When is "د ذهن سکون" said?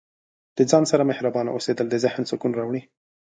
1.89-2.51